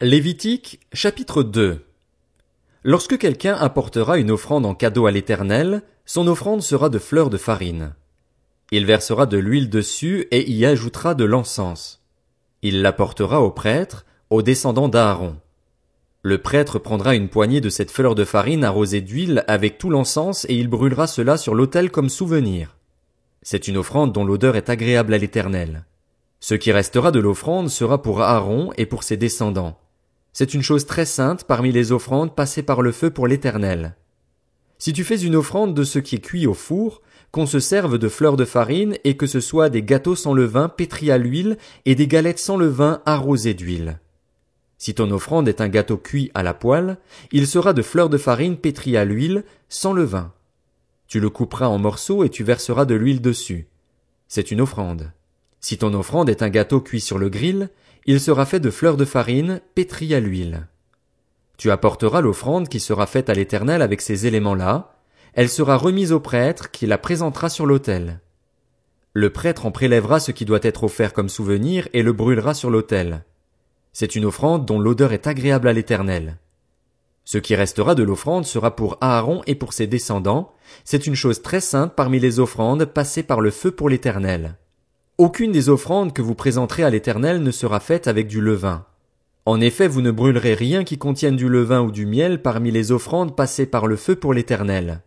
[0.00, 1.84] Lévitique, chapitre 2
[2.84, 7.36] Lorsque quelqu'un apportera une offrande en cadeau à l'Éternel, son offrande sera de fleurs de
[7.36, 7.94] farine.
[8.70, 12.00] Il versera de l'huile dessus et y ajoutera de l'encens.
[12.62, 15.34] Il l'apportera au prêtre, aux descendants d'Aaron.
[16.22, 20.44] Le prêtre prendra une poignée de cette fleur de farine arrosée d'huile avec tout l'encens
[20.48, 22.76] et il brûlera cela sur l'autel comme souvenir.
[23.42, 25.86] C'est une offrande dont l'odeur est agréable à l'Éternel.
[26.38, 29.76] Ce qui restera de l'offrande sera pour Aaron et pour ses descendants.
[30.38, 33.96] C'est une chose très sainte parmi les offrandes passées par le feu pour l'Éternel.
[34.78, 37.02] Si tu fais une offrande de ce qui est cuit au four,
[37.32, 40.68] qu'on se serve de fleurs de farine et que ce soit des gâteaux sans levain
[40.68, 43.98] pétris à l'huile et des galettes sans levain arrosées d'huile.
[44.76, 46.98] Si ton offrande est un gâteau cuit à la poêle,
[47.32, 50.32] il sera de fleurs de farine pétries à l'huile, sans levain.
[51.08, 53.66] Tu le couperas en morceaux et tu verseras de l'huile dessus.
[54.28, 55.10] C'est une offrande.
[55.60, 57.70] Si ton offrande est un gâteau cuit sur le grill,
[58.06, 60.66] il sera fait de fleurs de farine pétries à l'huile.
[61.56, 64.94] Tu apporteras l'offrande qui sera faite à l'Éternel avec ces éléments-là,
[65.34, 68.20] elle sera remise au prêtre qui la présentera sur l'autel.
[69.12, 72.70] Le prêtre en prélèvera ce qui doit être offert comme souvenir et le brûlera sur
[72.70, 73.24] l'autel.
[73.92, 76.38] C'est une offrande dont l'odeur est agréable à l'Éternel.
[77.24, 80.52] Ce qui restera de l'offrande sera pour Aaron et pour ses descendants,
[80.84, 84.56] c'est une chose très sainte parmi les offrandes passées par le feu pour l'Éternel.
[85.18, 88.86] Aucune des offrandes que vous présenterez à l'Éternel ne sera faite avec du levain.
[89.46, 92.92] En effet, vous ne brûlerez rien qui contienne du levain ou du miel parmi les
[92.92, 95.02] offrandes passées par le feu pour l'Éternel.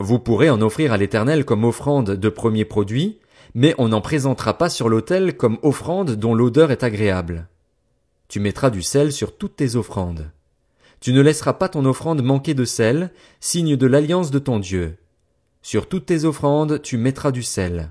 [0.00, 3.18] Vous pourrez en offrir à l'Éternel comme offrande de premier produit,
[3.54, 7.46] mais on n'en présentera pas sur l'autel comme offrande dont l'odeur est agréable.
[8.28, 10.30] Tu mettras du sel sur toutes tes offrandes.
[11.00, 14.96] Tu ne laisseras pas ton offrande manquer de sel, signe de l'alliance de ton Dieu.
[15.60, 17.90] Sur toutes tes offrandes, tu mettras du sel.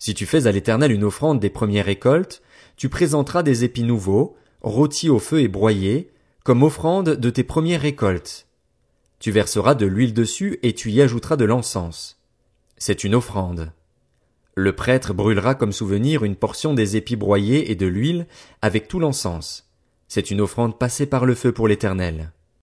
[0.00, 2.42] Si tu fais à l'Éternel une offrande des premières récoltes,
[2.76, 6.10] tu présenteras des épis nouveaux, rôtis au feu et broyés,
[6.42, 8.46] comme offrande de tes premières récoltes.
[9.18, 12.18] Tu verseras de l'huile dessus et tu y ajouteras de l'encens.
[12.78, 13.72] C'est une offrande.
[14.54, 18.26] Le prêtre brûlera comme souvenir une portion des épis broyés et de l'huile
[18.62, 19.68] avec tout l'encens.
[20.08, 22.32] C'est une offrande passée par le feu pour l'Éternel.